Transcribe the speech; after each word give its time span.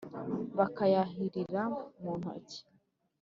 Bakayáahirira 0.57 1.61
muu 2.01 2.15
ntoki 2.21 2.59